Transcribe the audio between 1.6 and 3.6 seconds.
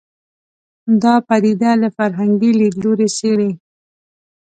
له فرهنګي لید لوري څېړي